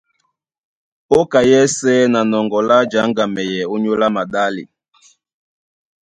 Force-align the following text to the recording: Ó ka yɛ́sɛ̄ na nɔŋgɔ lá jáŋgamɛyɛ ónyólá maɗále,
Ó 1.17 1.19
ka 1.31 1.39
yɛ́sɛ̄ 1.49 1.97
na 2.13 2.19
nɔŋgɔ 2.29 2.59
lá 2.69 2.77
jáŋgamɛyɛ 2.91 3.61
ónyólá 3.73 4.07
maɗále, 4.15 4.63